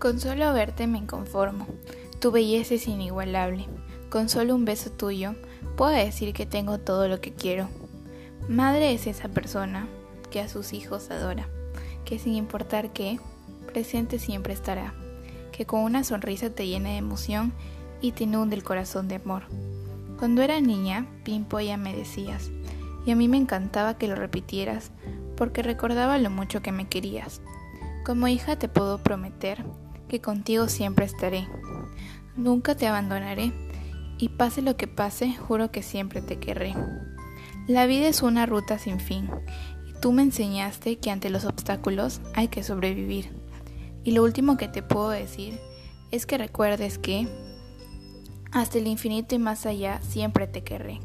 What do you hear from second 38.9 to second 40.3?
fin y tú me